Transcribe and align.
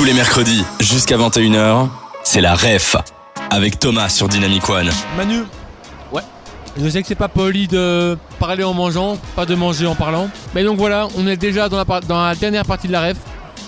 Tous 0.00 0.06
les 0.06 0.14
mercredis, 0.14 0.64
jusqu'à 0.80 1.18
21h, 1.18 1.86
c'est 2.24 2.40
la 2.40 2.54
REF 2.54 2.96
avec 3.50 3.78
Thomas 3.78 4.08
sur 4.08 4.28
Dynamic 4.28 4.66
One. 4.66 4.88
Manu 5.14 5.42
Ouais. 6.10 6.22
Je 6.80 6.88
sais 6.88 7.02
que 7.02 7.06
c'est 7.08 7.14
pas 7.14 7.28
poli 7.28 7.68
de 7.68 8.16
parler 8.38 8.64
en 8.64 8.72
mangeant, 8.72 9.18
pas 9.36 9.44
de 9.44 9.54
manger 9.54 9.86
en 9.86 9.94
parlant. 9.94 10.30
Mais 10.54 10.64
donc 10.64 10.78
voilà, 10.78 11.06
on 11.18 11.26
est 11.26 11.36
déjà 11.36 11.68
dans 11.68 11.76
la, 11.76 11.84
par- 11.84 12.00
dans 12.00 12.24
la 12.24 12.34
dernière 12.34 12.64
partie 12.64 12.86
de 12.86 12.92
la 12.92 13.08
ref. 13.08 13.18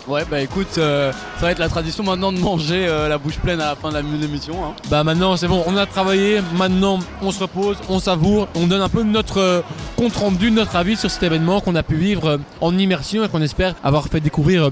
Ouais, 0.09 0.25
bah 0.29 0.41
écoute, 0.41 0.79
euh, 0.79 1.13
ça 1.39 1.43
va 1.47 1.53
être 1.53 1.59
la 1.59 1.69
tradition 1.69 2.03
maintenant 2.03 2.33
de 2.33 2.39
manger 2.39 2.87
euh, 2.89 3.09
la 3.11 3.19
bouche 3.19 3.37
pleine 3.37 3.61
à 3.61 3.67
la 3.67 3.77
fin 3.77 3.91
de 3.91 3.95
la-. 3.95 4.01
Hein. 4.01 4.75
Bah 4.91 5.05
maintenant 5.05 5.37
c'est 5.37 5.49
bon, 5.49 5.63
on 5.67 5.77
a 5.77 5.85
travaillé, 5.85 6.41
maintenant 6.57 6.99
on 7.21 7.31
se 7.31 7.41
repose, 7.41 7.77
on 7.91 8.01
savoure, 8.01 8.49
on 8.57 8.67
donne 8.67 8.81
un 8.81 8.89
peu 8.89 9.03
notre 9.03 9.39
euh, 9.39 9.61
compte 9.97 10.17
rendu, 10.17 10.51
notre 10.51 10.75
avis 10.77 10.97
sur 10.97 11.11
cet 11.11 11.23
événement 11.23 11.61
qu'on 11.61 11.77
a 11.77 11.83
pu 11.85 11.95
vivre 11.95 12.27
euh, 12.31 12.39
en 12.63 12.77
immersion 12.79 13.23
et 13.23 13.29
qu'on 13.29 13.43
espère 13.43 13.75
avoir 13.85 14.07
fait 14.09 14.19
découvrir 14.21 14.71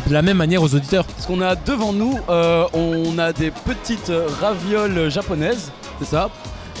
de 0.00 0.12
la 0.12 0.22
même 0.22 0.36
manière 0.36 0.62
aux 0.62 0.74
auditeurs. 0.74 1.04
Ce 1.18 1.26
qu'on 1.26 1.40
a 1.40 1.54
devant 1.54 1.92
nous, 1.92 2.18
euh, 2.28 2.64
on 2.72 3.18
a 3.18 3.32
des 3.32 3.50
petites 3.50 4.12
ravioles 4.40 5.10
japonaises, 5.10 5.70
c'est 5.98 6.08
ça, 6.08 6.30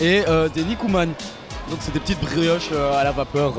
et 0.00 0.22
euh, 0.28 0.48
des 0.48 0.64
nikuman. 0.64 1.08
Donc 1.70 1.78
c'est 1.80 1.92
des 1.92 2.00
petites 2.00 2.20
brioches 2.20 2.70
euh, 2.72 2.98
à 2.98 3.04
la 3.04 3.12
vapeur. 3.12 3.54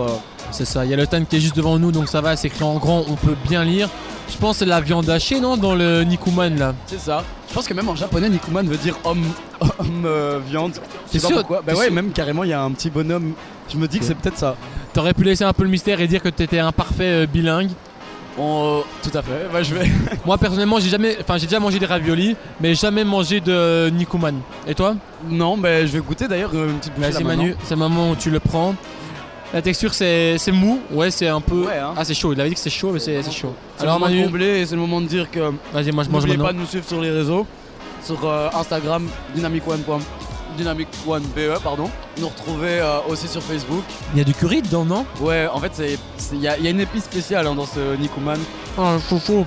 C'est 0.51 0.65
ça, 0.65 0.85
il 0.85 0.91
y 0.91 0.93
a 0.93 0.97
le 0.97 1.07
time 1.07 1.25
qui 1.25 1.37
est 1.37 1.39
juste 1.39 1.55
devant 1.55 1.79
nous 1.79 1.91
donc 1.91 2.07
ça 2.09 2.21
va, 2.21 2.35
c'est 2.35 2.47
écrit 2.47 2.63
en 2.63 2.77
grand, 2.77 3.05
on 3.07 3.15
peut 3.15 3.35
bien 3.47 3.63
lire. 3.63 3.89
Je 4.29 4.37
pense 4.37 4.57
que 4.57 4.59
c'est 4.59 4.65
la 4.65 4.81
viande 4.81 5.09
hachée 5.09 5.39
non 5.39 5.57
dans 5.57 5.75
le 5.75 6.03
Nikuman 6.03 6.57
là? 6.57 6.73
C'est 6.87 6.99
ça. 6.99 7.23
Je 7.53 7.53
pense 7.53 7.67
que 7.67 7.73
même 7.75 7.87
en 7.87 7.95
japonais, 7.95 8.29
nikuman 8.29 8.67
veut 8.67 8.77
dire 8.77 8.97
homme, 9.03 9.23
homme 9.61 10.05
euh, 10.05 10.39
viande. 10.43 10.73
Pas 11.11 11.19
sûr 11.19 11.37
pourquoi. 11.37 11.61
Bah 11.61 11.73
ouais, 11.73 11.85
sûr 11.85 11.93
même 11.93 12.11
carrément, 12.11 12.43
il 12.43 12.49
y 12.49 12.53
a 12.53 12.61
un 12.61 12.71
petit 12.71 12.89
bonhomme. 12.89 13.33
Je 13.71 13.77
me 13.77 13.87
dis 13.87 13.99
que 13.99 14.05
c'est 14.05 14.15
peut-être 14.15 14.39
ça. 14.39 14.55
T'aurais 14.91 15.13
pu 15.13 15.23
laisser 15.23 15.43
un 15.43 15.53
peu 15.53 15.61
le 15.61 15.69
mystère 15.69 16.01
et 16.01 16.07
dire 16.07 16.23
que 16.23 16.29
t'étais 16.29 16.57
un 16.57 16.71
parfait 16.71 17.23
euh, 17.23 17.25
bilingue. 17.27 17.69
Bon, 18.37 18.79
euh, 18.79 18.81
tout 19.03 19.15
à 19.15 19.21
fait. 19.21 19.47
Bah, 19.51 19.61
je 19.61 19.75
vais. 19.75 19.89
Moi 20.25 20.37
personnellement 20.37 20.79
j'ai 20.79 20.89
jamais, 20.89 21.17
enfin 21.21 21.37
j'ai 21.37 21.45
déjà 21.45 21.59
mangé 21.59 21.77
des 21.79 21.85
raviolis, 21.85 22.35
mais 22.59 22.73
jamais 22.73 23.03
mangé 23.03 23.39
de 23.39 23.89
Nikuman. 23.91 24.39
Et 24.67 24.73
toi? 24.73 24.95
Non, 25.29 25.55
mais 25.55 25.85
je 25.85 25.91
vais 25.93 25.99
goûter 25.99 26.27
d'ailleurs 26.27 26.49
euh, 26.53 26.69
une 26.69 26.79
petite 26.79 26.95
bouchée. 26.95 27.11
Vas-y. 27.11 27.23
Manu, 27.23 27.55
c'est 27.63 27.75
le 27.75 27.79
moment 27.79 28.09
où 28.11 28.15
tu 28.15 28.31
le 28.31 28.39
prends. 28.39 28.73
La 29.53 29.61
texture 29.61 29.93
c'est 29.93 30.39
c'est 30.39 30.51
mou, 30.51 30.79
ouais 30.89 31.11
c'est 31.11 31.27
un 31.27 31.39
peu. 31.41 31.65
Ouais, 31.67 31.77
hein. 31.77 31.93
Ah 31.95 32.03
c'est 32.03 32.15
chaud, 32.15 32.33
il 32.33 32.39
avait 32.41 32.49
dit 32.49 32.55
que 32.55 32.61
c'est 32.61 32.71
chaud 32.71 32.89
mais 32.91 32.97
c'est 32.99 33.21
c'est 33.21 33.31
chaud. 33.31 33.53
C'est 33.77 33.83
Alors 33.83 33.99
le 33.99 34.05
moment 34.09 34.25
de 34.25 34.31
Manu, 34.31 34.65
c'est 34.65 34.73
le 34.75 34.81
moment 34.81 34.99
de 35.01 35.05
dire 35.05 35.29
que 35.29 35.39
vas-y 35.71 35.91
moi 35.91 36.03
je 36.03 36.09
mange 36.09 36.23
N'oubliez 36.23 36.37
maintenant. 36.37 36.45
pas 36.45 36.53
de 36.53 36.57
nous 36.57 36.65
suivre 36.65 36.87
sur 36.87 36.99
les 36.99 37.11
réseaux, 37.11 37.45
sur 38.03 38.17
euh, 38.27 38.49
Instagram, 38.55 39.07
Dynamic 39.35 39.67
One, 39.67 39.83
Dynamic 40.53 40.87
One 41.07 41.23
BE, 41.35 41.59
pardon. 41.63 41.89
Nous 42.19 42.27
retrouver 42.27 42.79
euh, 42.79 42.99
aussi 43.09 43.27
sur 43.27 43.41
Facebook. 43.41 43.83
Il 44.13 44.19
y 44.19 44.21
a 44.21 44.23
du 44.23 44.33
curry 44.33 44.61
dedans 44.61 44.85
non? 44.85 45.05
Ouais, 45.19 45.47
en 45.51 45.59
fait, 45.59 45.71
il 46.31 46.39
y, 46.39 46.47
a 46.47 46.57
il 46.57 46.63
y 46.63 46.67
a 46.67 46.71
une 46.71 46.79
épice 46.79 47.03
spéciale 47.05 47.47
hein, 47.47 47.55
dans 47.55 47.65
ce 47.65 47.95
Nikuman. 47.97 48.39
Ah 48.77 48.97
chaud 49.09 49.19
chaud. 49.25 49.45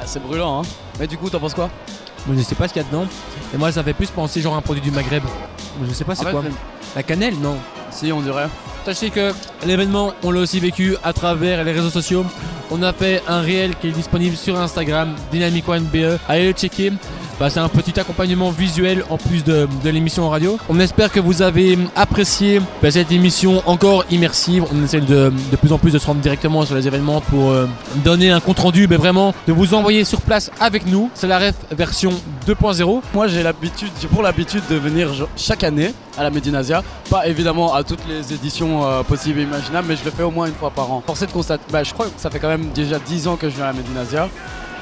Ah, 0.00 0.04
c'est 0.06 0.22
brûlant, 0.22 0.60
hein. 0.62 0.66
Mais 0.98 1.06
du 1.06 1.16
coup, 1.16 1.30
t'en 1.30 1.40
penses 1.40 1.54
quoi? 1.54 1.70
Mais 2.26 2.36
je 2.38 2.42
sais 2.42 2.54
pas 2.54 2.68
ce 2.68 2.72
qu'il 2.72 2.82
y 2.82 2.84
a 2.84 2.88
dedans. 2.88 3.06
Et 3.52 3.58
moi 3.58 3.70
ça 3.70 3.82
fait 3.82 3.92
plus 3.92 4.10
penser 4.10 4.40
genre 4.40 4.54
à 4.54 4.58
un 4.58 4.62
produit 4.62 4.82
du 4.82 4.90
Maghreb. 4.90 5.22
Je 5.86 5.92
sais 5.92 6.04
pas 6.04 6.14
c'est 6.14 6.22
En 6.22 6.26
fait, 6.26 6.32
quoi. 6.32 6.42
La 6.96 7.02
cannelle 7.02 7.38
non. 7.38 7.56
Si, 7.90 8.10
on 8.12 8.20
dirait. 8.20 8.48
Sachez 8.84 9.10
que 9.10 9.32
l'événement, 9.64 10.12
on 10.22 10.30
l'a 10.30 10.40
aussi 10.40 10.58
vécu 10.60 10.96
à 11.04 11.12
travers 11.12 11.62
les 11.64 11.72
réseaux 11.72 11.90
sociaux. 11.90 12.24
On 12.70 12.82
a 12.82 12.92
fait 12.92 13.22
un 13.28 13.40
réel 13.40 13.76
qui 13.76 13.88
est 13.88 13.92
disponible 13.92 14.36
sur 14.36 14.58
Instagram, 14.58 15.14
Dynamic 15.30 15.68
One 15.68 15.84
BE. 15.84 16.18
Allez 16.28 16.48
le 16.48 16.52
checker. 16.52 16.92
Bah, 17.40 17.50
c'est 17.50 17.58
un 17.58 17.68
petit 17.68 17.98
accompagnement 17.98 18.50
visuel 18.50 19.04
en 19.10 19.16
plus 19.16 19.42
de, 19.42 19.66
de 19.82 19.90
l'émission 19.90 20.24
en 20.24 20.30
radio. 20.30 20.56
On 20.68 20.78
espère 20.78 21.10
que 21.10 21.18
vous 21.18 21.42
avez 21.42 21.76
apprécié 21.96 22.60
bah, 22.80 22.92
cette 22.92 23.10
émission 23.10 23.60
encore 23.66 24.04
immersive. 24.10 24.64
On 24.72 24.84
essaie 24.84 25.00
de, 25.00 25.32
de 25.50 25.56
plus 25.56 25.72
en 25.72 25.78
plus 25.78 25.92
de 25.92 25.98
se 25.98 26.06
rendre 26.06 26.20
directement 26.20 26.64
sur 26.64 26.76
les 26.76 26.86
événements 26.86 27.20
pour 27.20 27.50
euh, 27.50 27.66
donner 28.04 28.30
un 28.30 28.38
compte 28.38 28.60
rendu, 28.60 28.86
mais 28.86 28.96
vraiment 28.96 29.34
de 29.48 29.52
vous 29.52 29.74
envoyer 29.74 30.04
sur 30.04 30.20
place 30.20 30.52
avec 30.60 30.86
nous. 30.86 31.10
C'est 31.14 31.26
la 31.26 31.40
ref 31.40 31.56
version 31.72 32.12
2.0. 32.46 33.00
Moi, 33.12 33.26
j'ai 33.26 33.42
l'habitude, 33.42 33.90
j'ai 34.00 34.06
pour 34.06 34.22
l'habitude 34.22 34.62
de 34.70 34.76
venir 34.76 35.10
chaque 35.36 35.64
année 35.64 35.92
à 36.16 36.22
la 36.22 36.30
Medinasia. 36.30 36.84
Pas 37.10 37.26
évidemment 37.26 37.74
à 37.74 37.82
toutes 37.82 38.06
les 38.08 38.32
éditions 38.32 38.86
euh, 38.86 39.02
possibles 39.02 39.40
et 39.40 39.42
imaginables, 39.42 39.88
mais 39.88 39.96
je 39.96 40.04
le 40.04 40.12
fais 40.12 40.22
au 40.22 40.30
moins 40.30 40.46
une 40.46 40.54
fois 40.54 40.70
par 40.70 40.92
an. 40.92 41.02
Forcé 41.04 41.26
de 41.26 41.32
constater, 41.32 41.64
bah, 41.72 41.82
je 41.82 41.92
crois 41.92 42.06
que 42.06 42.12
ça 42.16 42.30
fait 42.30 42.38
quand 42.38 42.48
même 42.48 42.68
déjà 42.72 43.00
10 43.00 43.26
ans 43.26 43.34
que 43.34 43.50
je 43.50 43.56
viens 43.56 43.64
à 43.64 43.72
la 43.72 44.28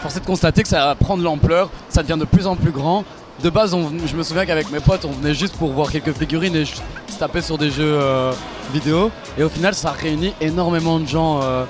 Medinasia. 0.02 0.08
Forcé 0.08 0.20
de 0.20 0.26
constater 0.26 0.62
que 0.62 0.68
ça 0.68 0.86
va 0.86 0.94
prendre 0.94 1.22
l'ampleur, 1.22 1.70
ça 1.88 2.02
devient 2.02 2.18
de 2.18 2.24
plus 2.24 2.46
en 2.46 2.56
plus 2.56 2.70
grand. 2.70 3.04
De 3.42 3.50
base, 3.50 3.74
je 4.06 4.16
me 4.16 4.22
souviens 4.22 4.46
qu'avec 4.46 4.70
mes 4.70 4.80
potes, 4.80 5.04
on 5.04 5.10
venait 5.10 5.34
juste 5.34 5.56
pour 5.56 5.72
voir 5.72 5.90
quelques 5.90 6.12
figurines 6.12 6.54
et 6.54 6.64
se 6.64 7.18
taper 7.18 7.42
sur 7.42 7.58
des 7.58 7.70
jeux 7.70 7.98
euh, 8.00 8.32
vidéo. 8.72 9.10
Et 9.38 9.42
au 9.42 9.48
final, 9.48 9.74
ça 9.74 9.91
réunit 9.91 10.34
énormément 10.41 11.00
de 11.00 11.06
gens 11.06 11.41
euh, 11.42 11.64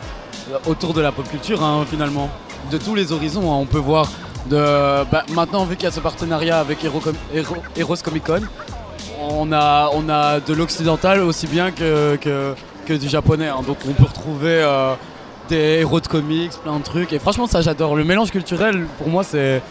autour 0.67 0.93
de 0.93 1.01
la 1.01 1.13
pop 1.13 1.29
culture, 1.29 1.63
hein, 1.63 1.85
finalement. 1.89 2.29
De 2.71 2.79
tous 2.79 2.95
les 2.95 3.13
horizons, 3.13 3.53
hein. 3.53 3.57
on 3.57 3.67
peut 3.67 3.79
voir 3.79 4.11
bah, 4.51 5.25
maintenant 5.33 5.65
vu 5.65 5.77
qu'il 5.77 5.85
y 5.85 5.89
a 5.89 5.93
ce 5.93 6.01
partenariat 6.01 6.59
avec 6.59 6.85
Heroes 6.85 7.97
Comic 8.03 8.25
Con 8.25 8.41
on 9.21 9.53
a, 9.53 10.41
de 10.41 10.53
l'occidental 10.53 11.21
aussi 11.21 11.47
bien 11.47 11.71
que 11.71 12.57
du 12.89 13.09
japonais 13.09 13.49
hein. 13.49 13.63
donc 13.67 13.79
on 13.89 13.93
peut 13.93 14.05
retrouver 14.05 14.63
euh, 14.63 14.95
des 15.49 15.81
héros 15.81 16.01
de 16.01 16.07
comics 16.07 16.53
plein 16.63 16.79
de 16.79 16.83
trucs. 16.83 17.13
Et 17.13 17.19
franchement 17.19 17.47
ça 17.47 17.61
j'adore. 17.61 17.97
Le 17.97 18.05
mélange 18.05 18.31
culturel 18.31 18.87
pour 18.99 19.09
moi 19.09 19.25
c'est 19.25 19.63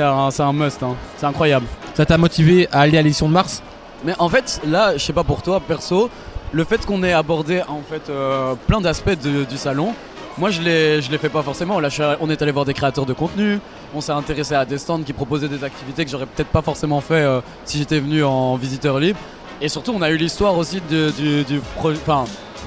un, 0.00 0.28
un 0.38 0.52
must 0.52 0.82
hein. 0.82 0.94
c'est 1.16 1.26
incroyable. 1.26 1.66
Ça 1.94 2.04
t'a 2.04 2.18
motivé 2.18 2.68
à 2.72 2.80
aller 2.80 2.98
à 2.98 3.02
l'édition 3.02 3.28
de 3.28 3.32
mars? 3.32 3.62
Mais 4.04 4.14
en 4.18 4.28
fait 4.28 4.60
là 4.66 4.96
je 4.96 5.02
sais 5.02 5.12
pas 5.12 5.24
pour 5.24 5.42
toi 5.42 5.60
perso 5.60 6.10
le 6.52 6.64
fait 6.64 6.84
qu'on 6.86 7.02
ait 7.02 7.12
abordé 7.12 7.62
en 7.68 7.80
fait 7.88 8.08
euh, 8.08 8.54
plein 8.66 8.80
d'aspects 8.80 9.18
du 9.18 9.56
salon 9.56 9.94
moi 10.38 10.50
je 10.50 10.60
l'ai 10.60 11.00
je 11.00 11.10
l'ai 11.10 11.16
fait 11.18 11.30
pas 11.30 11.42
forcément. 11.42 11.80
Là 11.80 11.88
on 12.20 12.28
est 12.28 12.42
allé 12.42 12.52
voir 12.52 12.66
des 12.66 12.74
créateurs 12.74 13.06
de 13.06 13.14
contenu. 13.14 13.58
On 13.94 14.02
s'est 14.02 14.12
intéressé 14.12 14.54
à 14.54 14.66
des 14.66 14.76
stands 14.76 15.02
qui 15.02 15.14
proposaient 15.14 15.48
des 15.48 15.64
activités 15.64 16.04
que 16.04 16.10
j'aurais 16.10 16.26
peut-être 16.26 16.50
pas 16.50 16.60
forcément 16.60 17.00
fait 17.00 17.14
euh, 17.14 17.40
si 17.64 17.78
j'étais 17.78 17.98
venu 17.98 18.22
en 18.22 18.56
visiteur 18.56 18.98
libre. 18.98 19.18
Et 19.62 19.68
surtout 19.70 19.92
on 19.96 20.02
a 20.02 20.10
eu 20.10 20.18
l'histoire 20.18 20.58
aussi 20.58 20.82
de, 20.90 21.10
du, 21.10 21.44
du 21.44 21.60
pro- 21.76 21.92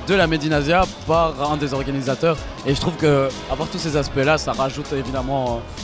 de 0.09 0.15
la 0.15 0.25
Medinasia 0.25 0.85
par 1.05 1.51
un 1.51 1.55
des 1.55 1.73
organisateurs 1.73 2.35
et 2.65 2.73
je 2.73 2.81
trouve 2.81 2.95
que 2.95 3.29
avoir 3.51 3.69
tous 3.69 3.77
ces 3.77 3.95
aspects 3.95 4.25
là 4.25 4.39
ça 4.39 4.53
rajoute 4.53 4.91
évidemment 4.91 5.45
euh, 5.45 5.81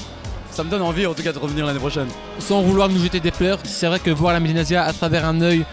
ça 0.49 0.63
me 0.63 0.69
donne 0.69 0.81
envie 0.81 1.05
en 1.05 1.13
tout 1.13 1.21
cas 1.21 1.31
de 1.31 1.37
revenir 1.37 1.63
l'année 1.65 1.79
prochaine 1.79 2.07
sans 2.39 2.61
vouloir 2.61 2.89
nous 2.89 2.99
jeter 2.99 3.19
des 3.19 3.29
fleurs, 3.29 3.59
c'est 3.63 3.85
vrai 3.85 3.99
que 3.99 4.09
voir 4.09 4.33
la 4.33 4.39
Médinasia 4.39 4.83
à 4.83 4.93
travers 4.93 5.25
un 5.25 5.41
œil 5.41 5.63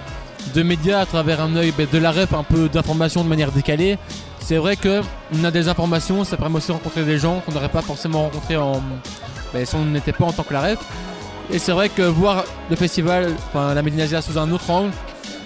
de 0.54 0.62
médias, 0.62 1.00
à 1.00 1.06
travers 1.06 1.40
un 1.40 1.56
œil 1.56 1.72
ben, 1.76 1.86
de 1.90 1.98
la 1.98 2.10
rep, 2.10 2.34
un 2.34 2.42
peu 2.42 2.68
d'informations 2.68 3.24
de 3.24 3.28
manière 3.28 3.52
décalée, 3.52 3.96
c'est 4.40 4.58
vrai 4.58 4.76
que 4.76 5.00
on 5.34 5.44
a 5.44 5.50
des 5.50 5.68
informations, 5.68 6.24
ça 6.24 6.36
permet 6.36 6.56
aussi 6.56 6.68
de 6.68 6.72
rencontrer 6.72 7.04
des 7.04 7.18
gens 7.18 7.40
qu'on 7.40 7.52
n'aurait 7.52 7.70
pas 7.70 7.80
forcément 7.80 8.24
rencontrés 8.24 8.56
en, 8.56 8.82
ben, 9.54 9.64
si 9.64 9.74
on 9.76 9.84
n'était 9.86 10.12
pas 10.12 10.26
en 10.26 10.32
tant 10.32 10.42
que 10.42 10.52
la 10.52 10.60
rep. 10.60 10.78
Et 11.50 11.58
c'est 11.58 11.72
vrai 11.72 11.88
que 11.88 12.02
voir 12.02 12.44
le 12.68 12.76
festival, 12.76 13.32
enfin 13.48 13.72
la 13.72 13.82
Médinasia 13.82 14.20
sous 14.20 14.38
un 14.38 14.50
autre 14.50 14.68
angle, 14.68 14.92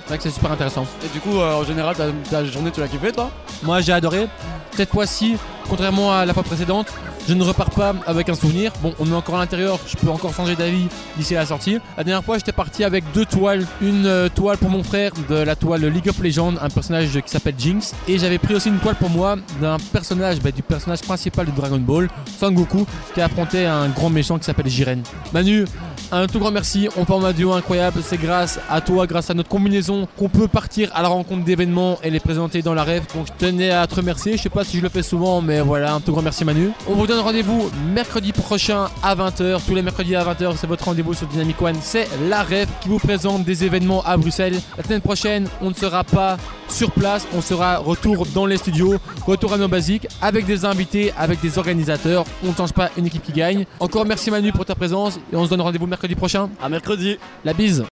c'est 0.07 0.09
vrai 0.09 0.19
que 0.19 0.23
c'est 0.23 0.31
super 0.31 0.53
intéressant. 0.53 0.87
et 1.05 1.09
du 1.13 1.21
coup 1.21 1.37
euh, 1.39 1.61
en 1.61 1.65
général 1.65 1.97
ta, 1.97 2.07
ta 2.31 2.45
journée 2.45 2.71
tu 2.71 2.81
l'as 2.81 2.89
kiffé 2.89 3.11
toi? 3.13 3.31
Moi 3.63 3.81
j'ai 3.81 3.93
adoré. 3.93 4.29
Cette 4.77 4.91
fois-ci, 4.91 5.37
contrairement 5.69 6.13
à 6.13 6.25
la 6.27 6.35
fois 6.35 6.43
précédente, 6.43 6.93
je 7.29 7.35
ne 7.35 7.43
repars 7.43 7.71
pas 7.71 7.95
avec 8.07 8.29
un 8.29 8.35
souvenir. 8.35 8.73
Bon, 8.83 8.95
on 9.01 9.11
est 9.11 9.15
encore 9.15 9.37
à 9.37 9.39
l'intérieur, 9.39 9.79
je 9.87 9.97
peux 9.97 10.09
encore 10.11 10.33
changer 10.35 10.55
d'avis 10.55 10.87
d'ici 11.17 11.35
la 11.35 11.47
sortie. 11.47 11.79
La 11.97 12.05
dernière 12.05 12.23
fois, 12.23 12.37
j'étais 12.39 12.53
parti 12.53 12.85
avec 12.85 13.03
deux 13.13 13.25
toiles. 13.25 13.67
Une 13.81 14.07
euh, 14.07 14.29
toile 14.29 14.59
pour 14.59 14.69
mon 14.71 14.85
frère 14.85 15.13
de 15.29 15.35
la 15.35 15.57
toile 15.57 15.87
League 15.87 16.09
of 16.09 16.23
Legends, 16.23 16.55
un 16.61 16.69
personnage 16.69 17.09
qui 17.21 17.31
s'appelle 17.31 17.55
Jinx. 17.59 17.95
Et 18.07 18.19
j'avais 18.19 18.39
pris 18.39 18.55
aussi 18.55 18.69
une 18.69 18.79
toile 18.79 18.95
pour 18.97 19.11
moi 19.11 19.37
d'un 19.61 19.79
personnage, 19.93 20.41
bah, 20.41 20.53
du 20.53 20.63
personnage 20.63 21.01
principal 21.01 21.47
de 21.47 21.53
Dragon 21.53 21.79
Ball, 21.79 22.09
Son 22.39 22.53
Goku, 22.53 22.87
qui 23.15 23.21
affrontait 23.21 23.65
un 23.65 23.89
grand 23.89 24.11
méchant 24.11 24.39
qui 24.39 24.45
s'appelle 24.45 24.69
Jiren. 24.69 25.03
Manu, 25.33 25.65
un 26.13 26.27
tout 26.27 26.39
grand 26.39 26.51
merci, 26.51 26.89
on 26.97 27.05
forme 27.05 27.25
un 27.25 27.33
duo 27.33 27.53
incroyable, 27.53 28.01
c'est 28.03 28.17
grâce 28.17 28.59
à 28.71 28.81
toi, 28.81 29.07
grâce 29.07 29.31
à 29.31 29.35
notre 29.35 29.49
combinaison 29.49 30.07
qu'on 30.17 30.29
peut 30.29 30.49
partir 30.49 30.91
à 30.95 31.03
la 31.03 31.09
rencontre 31.09 31.45
d'événements. 31.45 31.99
Et 32.03 32.11
les 32.11 32.21
présenter 32.21 32.63
dans 32.63 32.75
la 32.75 32.85
rêve. 32.85 33.05
Donc 33.15 33.27
je 33.27 33.47
tenais 33.47 33.71
à 33.71 33.87
te 33.87 33.95
remercier, 33.95 34.37
je 34.37 34.43
sais 34.43 34.49
pas 34.49 34.65
si 34.65 34.79
je 34.79 34.83
le 34.83 34.89
fais 34.89 35.03
souvent 35.03 35.41
mais 35.41 35.61
voilà, 35.61 35.95
un 35.95 36.01
tout 36.01 36.13
grand 36.13 36.23
merci 36.23 36.45
Manu. 36.45 36.71
On 36.89 36.95
vous 36.95 37.07
donne 37.07 37.21
rendez-vous 37.21 37.71
mercredi 37.95 38.33
prochain 38.33 38.87
à 39.03 39.15
20h, 39.15 39.61
tous 39.67 39.75
les 39.75 39.83
mercredis 39.83 40.17
à 40.17 40.25
20h, 40.25 40.57
c'est 40.57 40.67
votre 40.67 40.85
rendez-vous 40.85 41.15
sur 41.15 41.27
Dynamic 41.27 41.61
One, 41.61 41.77
c'est 41.81 42.09
la 42.29 42.43
rêve 42.43 42.69
qui 42.81 42.89
vous 42.89 42.99
présente 42.99 43.45
des 43.45 43.65
événements 43.65 44.03
à 44.05 44.17
Bruxelles. 44.17 44.59
La 44.77 44.85
semaine 44.85 45.01
prochaine, 45.01 45.49
on 45.61 45.71
ne 45.71 45.75
sera 45.75 46.05
pas 46.05 46.37
sur 46.69 46.91
place, 46.91 47.27
on 47.35 47.41
sera 47.41 47.79
retour 47.79 48.27
dans 48.35 48.47
les 48.47 48.57
studios, 48.57 48.97
retour 49.27 49.53
à 49.53 49.59
nos 49.59 49.69
basiques, 49.69 50.07
avec 50.21 50.47
des 50.47 50.65
invités, 50.65 51.13
avec 51.17 51.41
des 51.41 51.59
organisateurs, 51.59 52.25
on 52.45 52.49
ne 52.49 52.55
change 52.55 52.73
pas 52.73 52.91
une 52.97 53.07
équipe 53.07 53.23
qui 53.23 53.33
gagne. 53.33 53.67
Encore 53.81 54.05
merci 54.05 54.31
Manu 54.31 54.53
pour 54.53 54.65
ta 54.65 54.75
présence. 54.75 55.19
Et 55.33 55.37
on 55.37 55.45
se 55.45 55.51
donne 55.51 55.61
rendez-vous 55.61 55.87
mercredi 55.97 56.15
prochain. 56.15 56.51
à 56.63 56.69
mercredi 56.69 57.17
La 57.45 57.55
bise 57.55 57.85